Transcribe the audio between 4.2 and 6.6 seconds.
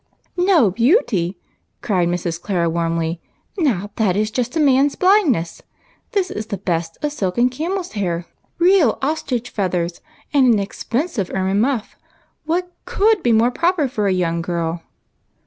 just a man's blindness. This is the